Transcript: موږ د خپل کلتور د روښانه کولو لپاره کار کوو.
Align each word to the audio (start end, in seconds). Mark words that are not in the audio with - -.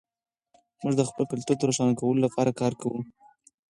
موږ 0.81 0.93
د 0.97 1.01
خپل 1.09 1.23
کلتور 1.31 1.55
د 1.57 1.61
روښانه 1.69 1.93
کولو 1.99 2.23
لپاره 2.25 2.57
کار 2.61 2.73
کوو. 2.81 2.99